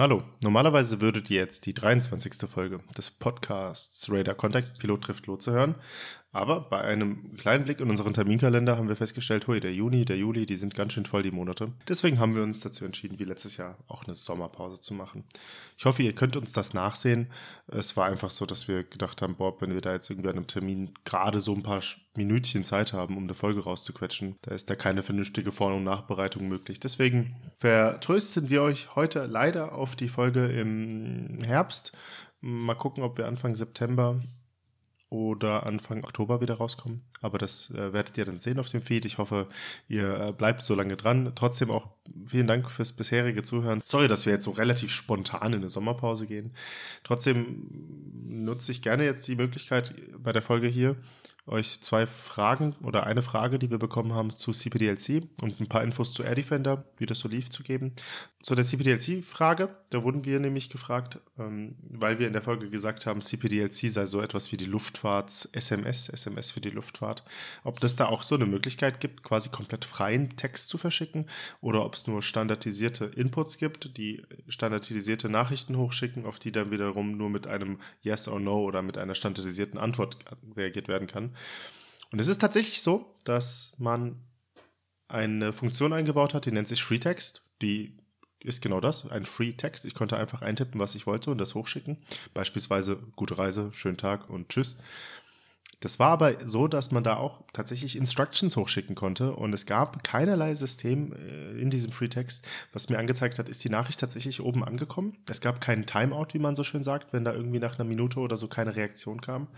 Hallo, 0.00 0.22
normalerweise 0.42 1.02
würdet 1.02 1.28
ihr 1.28 1.42
jetzt 1.42 1.66
die 1.66 1.74
23. 1.74 2.48
Folge 2.48 2.78
des 2.96 3.10
Podcasts 3.10 4.10
Radar 4.10 4.34
Contact 4.34 4.78
Pilot 4.78 5.02
trifft 5.02 5.26
Lotse 5.26 5.52
hören. 5.52 5.74
Aber 6.32 6.60
bei 6.60 6.80
einem 6.80 7.36
kleinen 7.36 7.64
Blick 7.64 7.80
in 7.80 7.90
unseren 7.90 8.14
Terminkalender 8.14 8.76
haben 8.76 8.88
wir 8.88 8.94
festgestellt, 8.94 9.48
hui, 9.48 9.58
der 9.58 9.74
Juni, 9.74 10.04
der 10.04 10.16
Juli, 10.16 10.46
die 10.46 10.56
sind 10.56 10.76
ganz 10.76 10.92
schön 10.92 11.04
voll, 11.04 11.24
die 11.24 11.32
Monate. 11.32 11.72
Deswegen 11.88 12.20
haben 12.20 12.36
wir 12.36 12.44
uns 12.44 12.60
dazu 12.60 12.84
entschieden, 12.84 13.18
wie 13.18 13.24
letztes 13.24 13.56
Jahr 13.56 13.78
auch 13.88 14.04
eine 14.04 14.14
Sommerpause 14.14 14.80
zu 14.80 14.94
machen. 14.94 15.24
Ich 15.76 15.86
hoffe, 15.86 16.04
ihr 16.04 16.14
könnt 16.14 16.36
uns 16.36 16.52
das 16.52 16.72
nachsehen. 16.72 17.32
Es 17.66 17.96
war 17.96 18.06
einfach 18.06 18.30
so, 18.30 18.46
dass 18.46 18.68
wir 18.68 18.84
gedacht 18.84 19.22
haben, 19.22 19.34
Bob, 19.34 19.60
wenn 19.60 19.74
wir 19.74 19.80
da 19.80 19.92
jetzt 19.92 20.08
irgendwie 20.08 20.28
an 20.28 20.36
einem 20.36 20.46
Termin 20.46 20.94
gerade 21.04 21.40
so 21.40 21.52
ein 21.52 21.64
paar 21.64 21.82
Minütchen 22.16 22.62
Zeit 22.62 22.92
haben, 22.92 23.16
um 23.16 23.24
eine 23.24 23.34
Folge 23.34 23.64
rauszuquetschen, 23.64 24.36
da 24.42 24.54
ist 24.54 24.70
da 24.70 24.76
keine 24.76 25.02
vernünftige 25.02 25.50
Vor- 25.50 25.74
und 25.74 25.82
Nachbereitung 25.82 26.46
möglich. 26.46 26.78
Deswegen 26.78 27.34
vertrösten 27.58 28.50
wir 28.50 28.62
euch 28.62 28.94
heute 28.94 29.26
leider 29.26 29.72
auf 29.72 29.96
die 29.96 30.08
Folge 30.08 30.46
im 30.46 31.38
Herbst. 31.44 31.90
Mal 32.40 32.74
gucken, 32.74 33.02
ob 33.02 33.18
wir 33.18 33.26
Anfang 33.26 33.56
September 33.56 34.20
oder 35.10 35.66
Anfang 35.66 36.04
Oktober 36.04 36.40
wieder 36.40 36.54
rauskommen. 36.54 37.02
Aber 37.20 37.36
das 37.36 37.70
äh, 37.72 37.92
werdet 37.92 38.16
ihr 38.16 38.24
dann 38.24 38.38
sehen 38.38 38.60
auf 38.60 38.68
dem 38.68 38.80
Feed. 38.80 39.04
Ich 39.04 39.18
hoffe, 39.18 39.48
ihr 39.88 40.28
äh, 40.28 40.32
bleibt 40.32 40.62
so 40.62 40.74
lange 40.76 40.96
dran. 40.96 41.32
Trotzdem 41.34 41.70
auch 41.70 41.88
vielen 42.24 42.46
Dank 42.46 42.70
fürs 42.70 42.92
bisherige 42.92 43.42
Zuhören. 43.42 43.82
Sorry, 43.84 44.06
dass 44.06 44.24
wir 44.24 44.32
jetzt 44.32 44.44
so 44.44 44.52
relativ 44.52 44.92
spontan 44.92 45.52
in 45.52 45.60
eine 45.60 45.68
Sommerpause 45.68 46.26
gehen. 46.26 46.52
Trotzdem 47.02 47.66
nutze 48.28 48.70
ich 48.70 48.82
gerne 48.82 49.04
jetzt 49.04 49.26
die 49.26 49.34
Möglichkeit 49.34 49.94
bei 50.18 50.32
der 50.32 50.42
Folge 50.42 50.68
hier, 50.68 50.96
euch 51.50 51.80
zwei 51.80 52.06
Fragen 52.06 52.74
oder 52.82 53.06
eine 53.06 53.22
Frage, 53.22 53.58
die 53.58 53.70
wir 53.70 53.78
bekommen 53.78 54.14
haben 54.14 54.30
zu 54.30 54.52
CPDLC 54.52 55.22
und 55.40 55.60
ein 55.60 55.68
paar 55.68 55.82
Infos 55.82 56.12
zu 56.12 56.22
Air 56.22 56.36
Defender, 56.36 56.84
wie 56.96 57.06
das 57.06 57.18
so 57.18 57.28
lief, 57.28 57.50
zu 57.50 57.62
geben. 57.62 57.92
Zu 58.42 58.54
der 58.54 58.64
CPDLC-Frage, 58.64 59.68
da 59.90 60.02
wurden 60.02 60.24
wir 60.24 60.40
nämlich 60.40 60.70
gefragt, 60.70 61.18
ähm, 61.38 61.76
weil 61.82 62.18
wir 62.18 62.26
in 62.26 62.32
der 62.32 62.42
Folge 62.42 62.70
gesagt 62.70 63.04
haben, 63.04 63.20
CPDLC 63.20 63.90
sei 63.90 64.06
so 64.06 64.22
etwas 64.22 64.50
wie 64.52 64.56
die 64.56 64.64
Luftfahrts-SMS, 64.64 66.08
SMS 66.08 66.50
für 66.50 66.60
die 66.60 66.70
Luftfahrt, 66.70 67.22
ob 67.64 67.80
das 67.80 67.96
da 67.96 68.06
auch 68.06 68.22
so 68.22 68.36
eine 68.36 68.46
Möglichkeit 68.46 69.00
gibt, 69.00 69.22
quasi 69.22 69.50
komplett 69.50 69.84
freien 69.84 70.36
Text 70.36 70.70
zu 70.70 70.78
verschicken 70.78 71.26
oder 71.60 71.84
ob 71.84 71.94
es 71.96 72.06
nur 72.06 72.22
standardisierte 72.22 73.06
Inputs 73.06 73.58
gibt, 73.58 73.98
die 73.98 74.22
standardisierte 74.48 75.28
Nachrichten 75.28 75.76
hochschicken, 75.76 76.24
auf 76.24 76.38
die 76.38 76.52
dann 76.52 76.70
wiederum 76.70 77.18
nur 77.18 77.28
mit 77.28 77.46
einem 77.46 77.78
Yes 78.00 78.26
or 78.28 78.40
No 78.40 78.62
oder 78.62 78.80
mit 78.80 78.96
einer 78.96 79.14
standardisierten 79.14 79.78
Antwort 79.78 80.16
reagiert 80.56 80.88
werden 80.88 81.08
kann. 81.08 81.34
Und 82.12 82.18
es 82.18 82.28
ist 82.28 82.40
tatsächlich 82.40 82.82
so, 82.82 83.14
dass 83.24 83.72
man 83.78 84.16
eine 85.08 85.52
Funktion 85.52 85.92
eingebaut 85.92 86.34
hat, 86.34 86.46
die 86.46 86.52
nennt 86.52 86.68
sich 86.68 86.82
FreeText. 86.82 87.42
Die 87.62 87.96
ist 88.42 88.62
genau 88.62 88.80
das, 88.80 89.06
ein 89.10 89.26
Free 89.26 89.52
Text. 89.52 89.84
Ich 89.84 89.94
konnte 89.94 90.16
einfach 90.16 90.42
eintippen, 90.42 90.80
was 90.80 90.94
ich 90.94 91.06
wollte 91.06 91.30
und 91.30 91.38
das 91.38 91.54
hochschicken. 91.54 91.98
Beispielsweise 92.32 92.96
gute 93.16 93.38
Reise, 93.38 93.70
schönen 93.72 93.98
Tag 93.98 94.30
und 94.30 94.48
tschüss. 94.48 94.78
Das 95.80 95.98
war 95.98 96.10
aber 96.10 96.46
so, 96.46 96.68
dass 96.68 96.90
man 96.90 97.02
da 97.02 97.16
auch 97.16 97.42
tatsächlich 97.54 97.96
Instructions 97.96 98.56
hochschicken 98.56 98.94
konnte 98.94 99.32
und 99.34 99.54
es 99.54 99.64
gab 99.64 100.04
keinerlei 100.04 100.54
System 100.54 101.14
äh, 101.14 101.58
in 101.58 101.70
diesem 101.70 101.90
Free 101.90 102.08
Text, 102.08 102.46
was 102.72 102.90
mir 102.90 102.98
angezeigt 102.98 103.38
hat, 103.38 103.48
ist 103.48 103.64
die 103.64 103.70
Nachricht 103.70 103.98
tatsächlich 103.98 104.42
oben 104.42 104.62
angekommen. 104.62 105.16
Es 105.28 105.40
gab 105.40 105.60
keinen 105.62 105.86
Timeout, 105.86 106.28
wie 106.32 106.38
man 106.38 106.54
so 106.54 106.64
schön 106.64 106.82
sagt, 106.82 107.14
wenn 107.14 107.24
da 107.24 107.32
irgendwie 107.32 107.60
nach 107.60 107.78
einer 107.78 107.88
Minute 107.88 108.20
oder 108.20 108.36
so 108.36 108.46
keine 108.46 108.76
Reaktion 108.76 109.22
kam. 109.22 109.48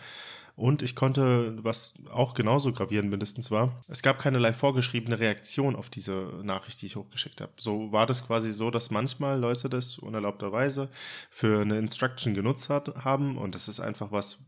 Und 0.54 0.82
ich 0.82 0.94
konnte, 0.94 1.56
was 1.64 1.94
auch 2.10 2.34
genauso 2.34 2.72
gravierend 2.72 3.10
mindestens 3.10 3.50
war, 3.50 3.82
es 3.88 4.02
gab 4.02 4.18
keinerlei 4.18 4.52
vorgeschriebene 4.52 5.18
Reaktion 5.18 5.74
auf 5.74 5.88
diese 5.88 6.40
Nachricht, 6.42 6.82
die 6.82 6.86
ich 6.86 6.96
hochgeschickt 6.96 7.40
habe. 7.40 7.52
So 7.56 7.90
war 7.90 8.06
das 8.06 8.26
quasi 8.26 8.52
so, 8.52 8.70
dass 8.70 8.90
manchmal 8.90 9.38
Leute 9.38 9.70
das 9.70 9.98
unerlaubterweise 9.98 10.90
für 11.30 11.62
eine 11.62 11.78
Instruction 11.78 12.34
genutzt 12.34 12.68
hat, 12.68 12.94
haben. 12.96 13.38
Und 13.38 13.54
das 13.54 13.68
ist 13.68 13.80
einfach 13.80 14.12
was, 14.12 14.38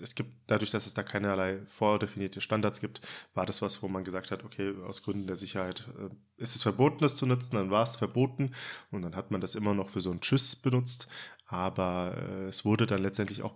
es 0.00 0.14
gibt, 0.14 0.30
dadurch, 0.46 0.70
dass 0.70 0.86
es 0.86 0.94
da 0.94 1.02
keinerlei 1.02 1.60
vordefinierte 1.66 2.40
Standards 2.40 2.80
gibt, 2.80 3.00
war 3.34 3.46
das 3.46 3.62
was, 3.62 3.82
wo 3.82 3.88
man 3.88 4.04
gesagt 4.04 4.30
hat, 4.30 4.44
okay, 4.44 4.74
aus 4.86 5.02
Gründen 5.02 5.26
der 5.26 5.36
Sicherheit 5.36 5.88
äh, 5.98 6.42
ist 6.42 6.56
es 6.56 6.62
verboten, 6.62 6.98
das 7.00 7.16
zu 7.16 7.26
nutzen, 7.26 7.56
dann 7.56 7.70
war 7.70 7.82
es 7.82 7.96
verboten. 7.96 8.52
Und 8.90 9.02
dann 9.02 9.16
hat 9.16 9.30
man 9.30 9.40
das 9.40 9.54
immer 9.54 9.74
noch 9.74 9.88
für 9.88 10.00
so 10.00 10.10
ein 10.10 10.20
Tschüss 10.20 10.56
benutzt, 10.56 11.08
aber 11.46 12.14
äh, 12.16 12.48
es 12.48 12.64
wurde 12.64 12.86
dann 12.86 13.02
letztendlich 13.02 13.42
auch 13.42 13.54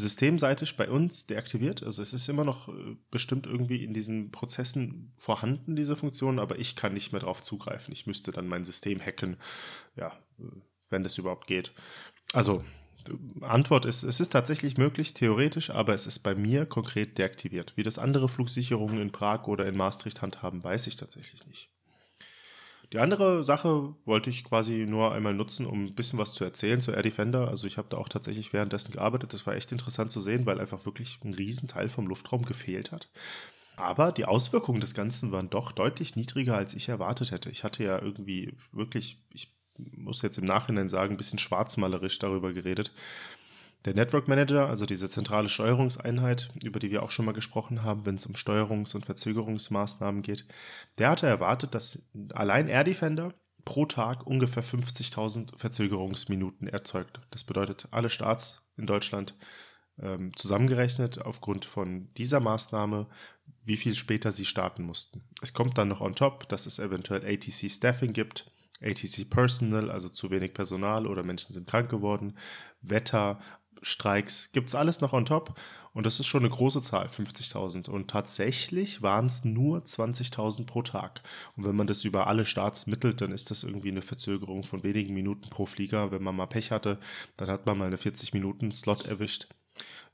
systemseitig 0.00 0.76
bei 0.76 0.90
uns 0.90 1.26
deaktiviert. 1.26 1.82
Also 1.82 2.02
es 2.02 2.12
ist 2.12 2.28
immer 2.28 2.44
noch 2.44 2.68
äh, 2.68 2.96
bestimmt 3.10 3.46
irgendwie 3.46 3.84
in 3.84 3.94
diesen 3.94 4.30
Prozessen 4.30 5.12
vorhanden, 5.16 5.76
diese 5.76 5.96
Funktion, 5.96 6.38
aber 6.38 6.58
ich 6.58 6.76
kann 6.76 6.94
nicht 6.94 7.12
mehr 7.12 7.20
drauf 7.20 7.42
zugreifen. 7.42 7.92
Ich 7.92 8.06
müsste 8.06 8.32
dann 8.32 8.48
mein 8.48 8.64
System 8.64 9.00
hacken, 9.00 9.36
ja, 9.96 10.12
wenn 10.88 11.02
das 11.02 11.18
überhaupt 11.18 11.46
geht. 11.46 11.72
Also 12.32 12.64
Antwort 13.40 13.84
ist, 13.84 14.02
es 14.02 14.20
ist 14.20 14.30
tatsächlich 14.30 14.76
möglich, 14.76 15.14
theoretisch, 15.14 15.70
aber 15.70 15.94
es 15.94 16.06
ist 16.06 16.20
bei 16.20 16.34
mir 16.34 16.66
konkret 16.66 17.18
deaktiviert. 17.18 17.72
Wie 17.76 17.82
das 17.82 17.98
andere 17.98 18.28
Flugsicherungen 18.28 19.00
in 19.00 19.12
Prag 19.12 19.46
oder 19.46 19.66
in 19.66 19.76
Maastricht 19.76 20.22
handhaben, 20.22 20.62
weiß 20.62 20.86
ich 20.86 20.96
tatsächlich 20.96 21.46
nicht. 21.46 21.70
Die 22.92 22.98
andere 22.98 23.44
Sache 23.44 23.94
wollte 24.04 24.30
ich 24.30 24.42
quasi 24.42 24.84
nur 24.86 25.12
einmal 25.12 25.34
nutzen, 25.34 25.64
um 25.64 25.84
ein 25.84 25.94
bisschen 25.94 26.18
was 26.18 26.32
zu 26.32 26.42
erzählen 26.42 26.80
zu 26.80 26.90
Air 26.90 27.02
Defender. 27.02 27.46
Also 27.48 27.68
ich 27.68 27.78
habe 27.78 27.88
da 27.88 27.96
auch 27.96 28.08
tatsächlich 28.08 28.52
währenddessen 28.52 28.92
gearbeitet. 28.92 29.32
Das 29.32 29.46
war 29.46 29.54
echt 29.54 29.70
interessant 29.70 30.10
zu 30.10 30.20
sehen, 30.20 30.44
weil 30.44 30.60
einfach 30.60 30.84
wirklich 30.86 31.18
ein 31.24 31.34
Riesenteil 31.34 31.88
vom 31.88 32.08
Luftraum 32.08 32.44
gefehlt 32.44 32.90
hat. 32.90 33.08
Aber 33.76 34.10
die 34.10 34.24
Auswirkungen 34.24 34.80
des 34.80 34.94
Ganzen 34.94 35.30
waren 35.30 35.50
doch 35.50 35.70
deutlich 35.70 36.16
niedriger, 36.16 36.56
als 36.56 36.74
ich 36.74 36.88
erwartet 36.88 37.30
hätte. 37.30 37.48
Ich 37.50 37.62
hatte 37.62 37.84
ja 37.84 38.00
irgendwie 38.00 38.56
wirklich, 38.72 39.22
ich 39.32 39.54
muss 39.78 40.22
jetzt 40.22 40.38
im 40.38 40.44
Nachhinein 40.44 40.88
sagen, 40.88 41.14
ein 41.14 41.16
bisschen 41.16 41.38
schwarzmalerisch 41.38 42.18
darüber 42.18 42.52
geredet, 42.52 42.92
der 43.84 43.94
Network 43.94 44.28
Manager, 44.28 44.68
also 44.68 44.84
diese 44.84 45.08
zentrale 45.08 45.48
Steuerungseinheit, 45.48 46.50
über 46.62 46.78
die 46.78 46.90
wir 46.90 47.02
auch 47.02 47.10
schon 47.10 47.24
mal 47.24 47.32
gesprochen 47.32 47.82
haben, 47.82 48.04
wenn 48.04 48.16
es 48.16 48.26
um 48.26 48.34
Steuerungs- 48.34 48.94
und 48.94 49.06
Verzögerungsmaßnahmen 49.06 50.22
geht, 50.22 50.44
der 50.98 51.10
hatte 51.10 51.26
erwartet, 51.26 51.74
dass 51.74 52.02
allein 52.32 52.68
Air 52.68 52.84
Defender 52.84 53.32
pro 53.64 53.86
Tag 53.86 54.26
ungefähr 54.26 54.64
50.000 54.64 55.56
Verzögerungsminuten 55.56 56.68
erzeugt. 56.68 57.20
Das 57.30 57.44
bedeutet, 57.44 57.88
alle 57.90 58.10
Starts 58.10 58.62
in 58.76 58.86
Deutschland 58.86 59.34
ähm, 59.98 60.36
zusammengerechnet 60.36 61.20
aufgrund 61.20 61.64
von 61.64 62.12
dieser 62.14 62.40
Maßnahme, 62.40 63.06
wie 63.64 63.76
viel 63.76 63.94
später 63.94 64.32
sie 64.32 64.46
starten 64.46 64.82
mussten. 64.82 65.22
Es 65.42 65.52
kommt 65.52 65.78
dann 65.78 65.88
noch 65.88 66.00
on 66.00 66.14
top, 66.14 66.48
dass 66.48 66.66
es 66.66 66.78
eventuell 66.78 67.24
ATC 67.24 67.70
Staffing 67.70 68.12
gibt, 68.12 68.50
ATC 68.82 69.28
Personal, 69.28 69.90
also 69.90 70.08
zu 70.08 70.30
wenig 70.30 70.54
Personal 70.54 71.06
oder 71.06 71.22
Menschen 71.22 71.52
sind 71.52 71.66
krank 71.66 71.90
geworden, 71.90 72.36
Wetter 72.80 73.40
Streiks, 73.82 74.50
gibt 74.52 74.68
es 74.68 74.74
alles 74.74 75.00
noch 75.00 75.12
on 75.12 75.24
top. 75.24 75.54
Und 75.92 76.06
das 76.06 76.20
ist 76.20 76.26
schon 76.26 76.44
eine 76.44 76.54
große 76.54 76.82
Zahl, 76.82 77.06
50.000. 77.06 77.90
Und 77.90 78.08
tatsächlich 78.08 79.02
waren 79.02 79.26
es 79.26 79.44
nur 79.44 79.80
20.000 79.80 80.64
pro 80.64 80.82
Tag. 80.82 81.22
Und 81.56 81.66
wenn 81.66 81.74
man 81.74 81.88
das 81.88 82.04
über 82.04 82.28
alle 82.28 82.44
Starts 82.44 82.86
mittelt, 82.86 83.20
dann 83.20 83.32
ist 83.32 83.50
das 83.50 83.64
irgendwie 83.64 83.90
eine 83.90 84.02
Verzögerung 84.02 84.62
von 84.62 84.84
wenigen 84.84 85.14
Minuten 85.14 85.50
pro 85.50 85.66
Flieger. 85.66 86.12
Wenn 86.12 86.22
man 86.22 86.36
mal 86.36 86.46
Pech 86.46 86.70
hatte, 86.70 87.00
dann 87.36 87.48
hat 87.48 87.66
man 87.66 87.76
mal 87.76 87.86
eine 87.86 87.96
40-Minuten-Slot 87.96 89.06
erwischt. 89.06 89.48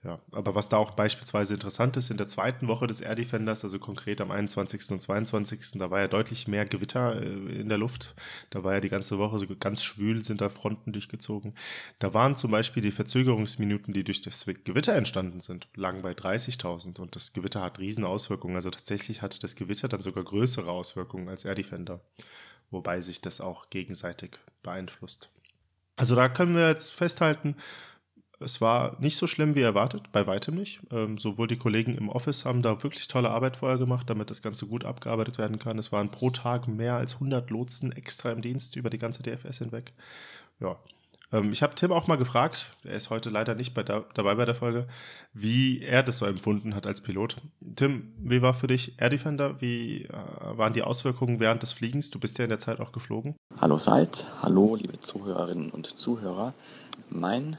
Ja, 0.07 0.21
aber 0.33 0.55
was 0.55 0.69
da 0.69 0.77
auch 0.77 0.93
beispielsweise 0.93 1.55
interessant 1.55 1.97
ist, 1.97 2.11
in 2.11 2.17
der 2.17 2.29
zweiten 2.29 2.69
Woche 2.69 2.87
des 2.87 3.01
Air 3.01 3.17
Defenders, 3.17 3.65
also 3.65 3.81
konkret 3.81 4.21
am 4.21 4.31
21. 4.31 4.93
und 4.93 5.01
22., 5.01 5.79
da 5.81 5.91
war 5.91 5.99
ja 5.99 6.07
deutlich 6.07 6.47
mehr 6.47 6.65
Gewitter 6.65 7.21
äh, 7.21 7.61
in 7.61 7.69
der 7.69 7.79
Luft. 7.79 8.15
Da 8.51 8.63
war 8.63 8.75
ja 8.75 8.81
die 8.81 8.89
ganze 8.89 9.19
Woche 9.19 9.41
so 9.41 9.47
ganz 9.59 9.83
schwül, 9.83 10.23
sind 10.23 10.41
da 10.41 10.49
Fronten 10.49 10.93
durchgezogen. 10.93 11.55
Da 11.99 12.15
waren 12.15 12.37
zum 12.37 12.53
Beispiel 12.53 12.85
die 12.85 12.93
Verzögerungsminuten, 12.93 13.93
die 13.95 14.05
durch 14.05 14.21
das 14.21 14.47
Gewitter 14.47 14.95
entstanden 14.95 15.41
sind, 15.41 15.67
lagen 15.75 16.03
bei 16.03 16.13
30.000 16.13 17.01
und 17.01 17.17
das 17.17 17.33
Gewitter 17.33 17.63
hat 17.63 17.81
riesen 17.81 18.05
Auswirkungen. 18.05 18.55
Also 18.55 18.71
tatsächlich 18.71 19.23
hatte 19.23 19.41
das 19.41 19.57
Gewitter 19.57 19.89
dann 19.89 20.03
sogar 20.03 20.23
größere 20.23 20.71
Auswirkungen 20.71 21.29
als 21.29 21.45
Air 21.45 21.57
Defender, 21.57 22.01
wobei 22.71 23.01
sich 23.01 23.23
das 23.23 23.41
auch 23.41 23.71
gegenseitig 23.71 24.39
beeinflusst. 24.63 25.31
Also 25.97 26.15
da 26.15 26.29
können 26.29 26.55
wir 26.55 26.69
jetzt 26.69 26.93
festhalten, 26.93 27.57
es 28.39 28.61
war 28.61 28.97
nicht 29.01 29.17
so 29.17 29.27
schlimm 29.27 29.55
wie 29.55 29.63
erwartet, 29.63 30.13
bei 30.13 30.27
weitem 30.27 30.55
nicht. 30.55 30.81
Ähm, 30.91 31.19
sowohl 31.19 31.47
die 31.47 31.57
Kollegen 31.57 31.95
im 31.97 32.09
Office 32.09 32.45
haben 32.45 32.63
da 32.63 32.83
wirklich 32.83 33.09
tolle 33.09 33.31
Arbeit 33.31 33.57
vorher 33.57 33.79
gemacht, 33.79 34.11
damit 34.11 34.31
das 34.31 34.43
Ganze 34.43 34.67
gut 34.67 34.85
abgearbeitet 34.85 35.39
werden 35.39 35.59
kann. 35.59 35.79
Es 35.79 35.93
waren 35.93 36.11
pro 36.11 36.31
Tag 36.31 36.69
mehr 36.69 36.97
als 36.97 37.15
100 37.15 37.51
Lotsen 37.51 37.93
extra 37.93 38.31
im 38.31 38.43
Dienst 38.43 38.77
über 38.77 38.91
die 38.91 38.99
ganze 38.99 39.23
DFS 39.23 39.59
hinweg. 39.59 39.93
Ja. 40.61 40.77
Ähm, 41.33 41.51
ich 41.51 41.63
habe 41.63 41.75
Tim 41.75 41.93
auch 41.93 42.07
mal 42.09 42.17
gefragt, 42.17 42.77
er 42.85 42.97
ist 42.97 43.09
heute 43.09 43.31
leider 43.31 43.55
nicht 43.55 43.73
bei 43.73 43.83
da, 43.83 44.05
dabei 44.15 44.35
bei 44.35 44.45
der 44.45 44.55
Folge, 44.55 44.87
wie 45.33 45.83
er 45.83 46.03
das 46.03 46.19
so 46.19 46.27
empfunden 46.27 46.75
hat 46.75 46.87
als 46.87 47.01
Pilot. 47.01 47.37
Tim, 47.75 48.13
wie 48.19 48.43
war 48.43 48.53
für 48.53 48.67
dich 48.67 49.01
Air 49.01 49.11
Defender? 49.11 49.61
Wie 49.61 50.05
äh, 50.05 50.11
waren 50.11 50.75
die 50.75 50.83
Auswirkungen 50.83 51.41
während 51.41 51.63
des 51.63 51.73
Fliegens? 51.73 52.11
Du 52.11 52.21
bist 52.21 52.39
ja 52.39 52.45
in 52.45 52.51
der 52.51 52.59
Zeit 52.59 52.81
auch 52.81 52.93
geflogen. 52.93 53.35
Hallo 53.59 53.79
Seid, 53.79 54.27
hallo 54.43 54.77
liebe 54.77 55.01
Zuhörerinnen 55.01 55.71
und 55.71 55.87
Zuhörer. 55.87 56.55
Mein 57.09 57.57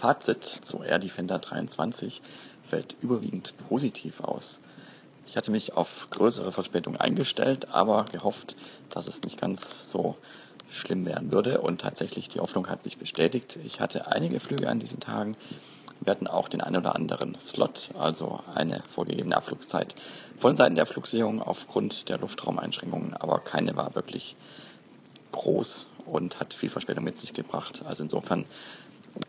Fazit 0.00 0.44
zu 0.44 0.82
Air 0.82 0.98
Defender 0.98 1.38
23 1.38 2.22
fällt 2.70 2.96
überwiegend 3.02 3.52
positiv 3.68 4.20
aus. 4.20 4.58
Ich 5.26 5.36
hatte 5.36 5.50
mich 5.50 5.74
auf 5.74 6.08
größere 6.08 6.52
Verspätung 6.52 6.96
eingestellt, 6.96 7.68
aber 7.70 8.06
gehofft, 8.06 8.56
dass 8.88 9.06
es 9.06 9.22
nicht 9.22 9.38
ganz 9.38 9.90
so 9.92 10.16
schlimm 10.70 11.04
werden 11.04 11.30
würde. 11.30 11.60
Und 11.60 11.82
tatsächlich, 11.82 12.28
die 12.28 12.40
Hoffnung 12.40 12.68
hat 12.68 12.82
sich 12.82 12.96
bestätigt. 12.96 13.58
Ich 13.62 13.80
hatte 13.80 14.06
einige 14.06 14.40
Flüge 14.40 14.70
an 14.70 14.80
diesen 14.80 15.00
Tagen. 15.00 15.36
Wir 16.00 16.12
hatten 16.12 16.26
auch 16.26 16.48
den 16.48 16.62
einen 16.62 16.78
oder 16.78 16.94
anderen 16.94 17.36
Slot, 17.42 17.90
also 17.98 18.40
eine 18.54 18.82
vorgegebene 18.88 19.36
Abflugszeit 19.36 19.94
von 20.38 20.56
Seiten 20.56 20.76
der 20.76 20.86
Flugsicherung 20.86 21.42
aufgrund 21.42 22.08
der 22.08 22.16
Luftraumeinschränkungen, 22.16 23.12
aber 23.12 23.40
keine 23.40 23.76
war 23.76 23.94
wirklich 23.94 24.34
groß 25.32 25.86
und 26.06 26.40
hat 26.40 26.54
viel 26.54 26.70
Verspätung 26.70 27.04
mit 27.04 27.18
sich 27.18 27.34
gebracht. 27.34 27.82
Also 27.84 28.02
insofern 28.02 28.46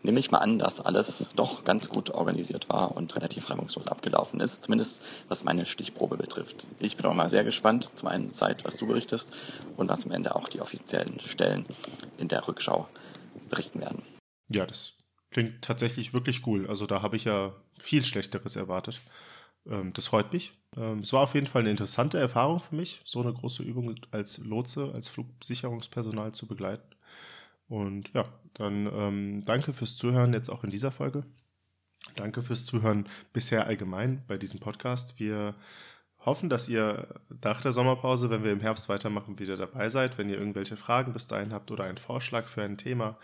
nehme 0.02 0.20
ich 0.20 0.30
mal 0.30 0.38
an, 0.38 0.58
dass 0.58 0.80
alles 0.80 1.26
doch 1.36 1.64
ganz 1.64 1.88
gut 1.88 2.10
organisiert 2.10 2.68
war 2.68 2.96
und 2.96 3.14
relativ 3.16 3.50
reibungslos 3.50 3.86
abgelaufen 3.86 4.40
ist, 4.40 4.62
zumindest 4.62 5.02
was 5.28 5.44
meine 5.44 5.66
Stichprobe 5.66 6.16
betrifft. 6.16 6.66
Ich 6.78 6.96
bin 6.96 7.06
auch 7.06 7.14
mal 7.14 7.28
sehr 7.28 7.44
gespannt, 7.44 7.90
zum 7.94 8.08
einen 8.08 8.32
Zeit, 8.32 8.64
was 8.64 8.76
du 8.76 8.86
berichtest 8.86 9.30
und 9.76 9.88
was 9.88 10.04
am 10.04 10.12
Ende 10.12 10.34
auch 10.36 10.48
die 10.48 10.60
offiziellen 10.60 11.20
Stellen 11.20 11.66
in 12.18 12.28
der 12.28 12.46
Rückschau 12.46 12.88
berichten 13.48 13.80
werden. 13.80 14.02
Ja, 14.50 14.66
das 14.66 14.98
klingt 15.30 15.62
tatsächlich 15.62 16.12
wirklich 16.12 16.46
cool. 16.46 16.66
Also 16.68 16.86
da 16.86 17.02
habe 17.02 17.16
ich 17.16 17.24
ja 17.24 17.54
viel 17.78 18.02
Schlechteres 18.02 18.56
erwartet. 18.56 19.00
Ähm, 19.66 19.92
das 19.92 20.06
freut 20.06 20.32
mich. 20.32 20.52
Ähm, 20.76 21.00
es 21.00 21.12
war 21.12 21.22
auf 21.22 21.34
jeden 21.34 21.46
Fall 21.46 21.62
eine 21.62 21.70
interessante 21.70 22.18
Erfahrung 22.18 22.60
für 22.60 22.74
mich, 22.74 23.00
so 23.04 23.20
eine 23.20 23.32
große 23.32 23.62
Übung 23.62 23.94
als 24.10 24.38
Lotse, 24.38 24.90
als 24.94 25.08
Flugsicherungspersonal 25.08 26.32
zu 26.32 26.46
begleiten. 26.46 26.84
Und 27.72 28.12
ja, 28.12 28.26
dann 28.52 28.86
ähm, 28.86 29.44
danke 29.46 29.72
fürs 29.72 29.96
Zuhören 29.96 30.34
jetzt 30.34 30.50
auch 30.50 30.62
in 30.62 30.68
dieser 30.68 30.92
Folge. 30.92 31.24
Danke 32.16 32.42
fürs 32.42 32.66
Zuhören 32.66 33.08
bisher 33.32 33.66
allgemein 33.66 34.22
bei 34.28 34.36
diesem 34.36 34.60
Podcast. 34.60 35.18
Wir 35.18 35.54
hoffen, 36.18 36.50
dass 36.50 36.68
ihr 36.68 37.08
nach 37.42 37.62
der 37.62 37.72
Sommerpause, 37.72 38.28
wenn 38.28 38.44
wir 38.44 38.52
im 38.52 38.60
Herbst 38.60 38.90
weitermachen, 38.90 39.38
wieder 39.38 39.56
dabei 39.56 39.88
seid. 39.88 40.18
Wenn 40.18 40.28
ihr 40.28 40.36
irgendwelche 40.36 40.76
Fragen 40.76 41.14
bis 41.14 41.28
dahin 41.28 41.54
habt 41.54 41.70
oder 41.70 41.84
einen 41.84 41.96
Vorschlag 41.96 42.46
für 42.46 42.62
ein 42.62 42.76
Thema, 42.76 43.16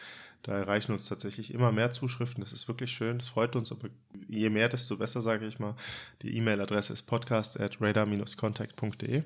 da 0.43 0.57
erreichen 0.57 0.93
uns 0.93 1.05
tatsächlich 1.05 1.53
immer 1.53 1.71
mehr 1.71 1.91
Zuschriften. 1.91 2.41
Das 2.41 2.55
ist 2.55 2.69
wirklich 2.69 2.91
schön. 2.91 3.19
Das 3.19 3.29
freut 3.29 3.55
uns. 3.55 3.71
Aber 3.71 3.91
je 4.29 4.49
mehr, 4.49 4.71
desto 4.71 4.97
besser, 4.97 5.21
sage 5.21 5.47
ich 5.47 5.59
mal. 5.59 5.77
Die 6.23 6.35
E-Mail-Adresse 6.35 6.95
ist 6.95 7.03
podcast 7.03 7.61
at 7.61 7.83
radar-contact.de. 7.83 9.25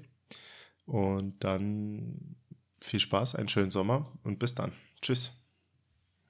Und 0.85 1.45
dann 1.45 2.35
viel 2.81 2.99
Spaß, 2.99 3.37
einen 3.37 3.47
schönen 3.47 3.71
Sommer 3.71 4.11
und 4.25 4.41
bis 4.41 4.57
dann. 4.57 4.73
Tschüss. 5.03 5.42